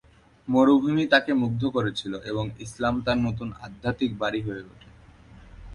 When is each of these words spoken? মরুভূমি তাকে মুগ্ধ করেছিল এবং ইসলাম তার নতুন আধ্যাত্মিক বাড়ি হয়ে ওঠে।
মরুভূমি 0.47 1.05
তাকে 1.07 1.31
মুগ্ধ 1.33 1.61
করেছিল 1.75 2.13
এবং 2.25 2.45
ইসলাম 2.59 2.95
তার 3.05 3.17
নতুন 3.17 3.47
আধ্যাত্মিক 3.61 4.11
বাড়ি 4.17 4.39
হয়ে 4.41 4.63
ওঠে। 4.63 4.89